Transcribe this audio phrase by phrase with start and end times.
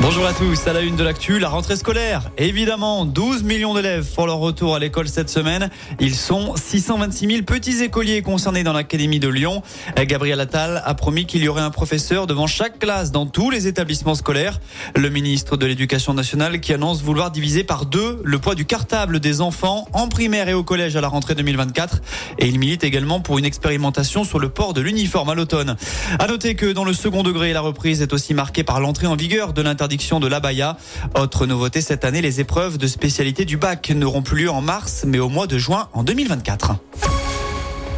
[0.00, 2.30] Bonjour à tous, à la une de l'actu, la rentrée scolaire.
[2.36, 5.70] Évidemment, 12 millions d'élèves pour leur retour à l'école cette semaine.
[6.00, 9.62] Ils sont 626 000 petits écoliers concernés dans l'Académie de Lyon.
[9.96, 13.68] Gabriel Attal a promis qu'il y aurait un professeur devant chaque classe dans tous les
[13.68, 14.60] établissements scolaires.
[14.96, 19.20] Le ministre de l'Éducation nationale qui annonce vouloir diviser par deux le poids du cartable
[19.20, 22.02] des enfants en primaire et au collège à la rentrée 2024.
[22.40, 25.76] Et il milite également pour une expérimentation sur le port de l'uniforme à l'automne.
[26.18, 29.16] À noter que dans le second degré, la reprise est aussi marquée par l'entrée en
[29.16, 30.76] vigueur de l'interdiction de l'abaya.
[31.14, 35.04] Autre nouveauté cette année, les épreuves de spécialité du bac n'auront plus lieu en mars,
[35.06, 36.76] mais au mois de juin en 2024.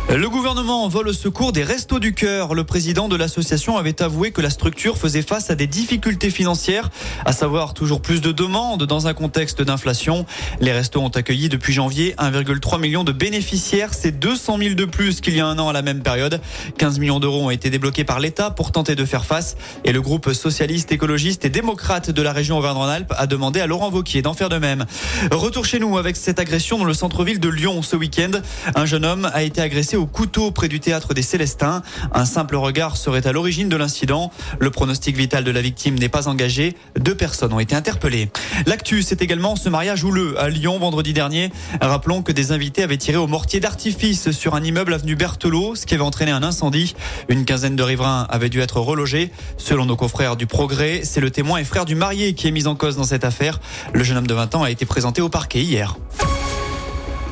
[0.09, 2.55] Le gouvernement vole au secours des Restos du Cœur.
[2.55, 6.91] Le président de l'association avait avoué que la structure faisait face à des difficultés financières,
[7.25, 10.25] à savoir toujours plus de demandes dans un contexte d'inflation.
[10.61, 13.95] Les restos ont accueilli depuis janvier 1,3 million de bénéficiaires.
[13.95, 16.41] C'est 200 000 de plus qu'il y a un an à la même période.
[16.79, 19.57] 15 millions d'euros ont été débloqués par l'État pour tenter de faire face.
[19.85, 23.91] Et le groupe socialiste, écologiste et démocrate de la région Auvergne-Rhône-Alpes a demandé à Laurent
[23.91, 24.87] Vauquier d'en faire de même.
[25.33, 28.31] Retour chez nous avec cette agression dans le centre-ville de Lyon ce week-end.
[28.77, 31.83] Un jeune homme a été agressé au couteau près du théâtre des Célestins.
[32.13, 34.31] Un simple regard serait à l'origine de l'incident.
[34.59, 36.77] Le pronostic vital de la victime n'est pas engagé.
[36.99, 38.31] Deux personnes ont été interpellées.
[38.67, 41.51] L'actu, c'est également ce mariage houleux à Lyon vendredi dernier.
[41.81, 45.87] Rappelons que des invités avaient tiré au mortier d'artifice sur un immeuble avenue Berthelot, ce
[45.87, 46.95] qui avait entraîné un incendie.
[47.29, 49.31] Une quinzaine de riverains avaient dû être relogés.
[49.57, 52.67] Selon nos confrères du Progrès, c'est le témoin et frère du marié qui est mis
[52.67, 53.61] en cause dans cette affaire.
[53.93, 55.97] Le jeune homme de 20 ans a été présenté au parquet hier.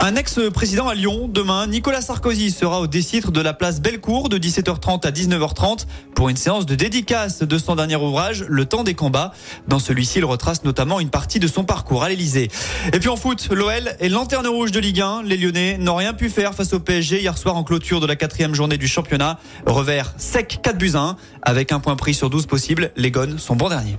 [0.01, 1.29] Un ex-président à Lyon.
[1.33, 6.29] Demain, Nicolas Sarkozy sera au décitre de la place Bellecour de 17h30 à 19h30 pour
[6.29, 9.33] une séance de dédicace de son dernier ouvrage, Le temps des combats.
[9.67, 12.51] Dans celui-ci, il retrace notamment une partie de son parcours à l'Elysée.
[12.93, 15.23] Et puis en foot, l'OL est lanterne rouge de Ligue 1.
[15.23, 18.17] Les Lyonnais n'ont rien pu faire face au PSG hier soir en clôture de la
[18.17, 19.39] quatrième journée du championnat.
[19.65, 21.17] Revers sec 4 buts 1.
[21.43, 23.99] Avec un point pris sur 12 possibles, les Gones sont bons derniers.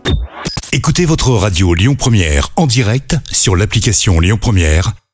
[0.71, 4.91] Écoutez votre radio Lyon Première en direct sur l'application Lyon Première,